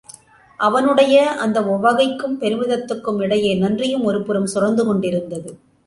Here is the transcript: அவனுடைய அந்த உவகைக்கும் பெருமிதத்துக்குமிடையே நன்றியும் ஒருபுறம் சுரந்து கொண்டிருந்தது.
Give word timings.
அவனுடைய 0.59 1.31
அந்த 1.31 1.61
உவகைக்கும் 1.61 2.35
பெருமிதத்துக்குமிடையே 2.39 3.57
நன்றியும் 3.57 4.03
ஒருபுறம் 4.03 4.51
சுரந்து 4.53 4.85
கொண்டிருந்தது. 4.85 5.59